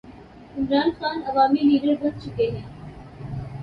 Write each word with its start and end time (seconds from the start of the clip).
عمران 0.55 0.89
خان 0.97 1.17
عوامی 1.29 1.61
لیڈر 1.69 1.95
بن 2.01 2.19
چکے 2.21 2.45
ہیں۔ 2.53 2.67